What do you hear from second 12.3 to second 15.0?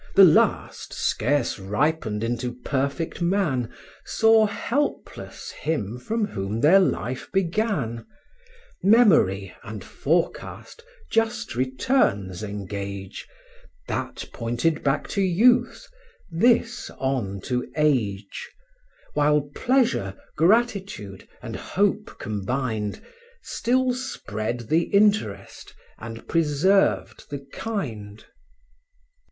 engage, That pointed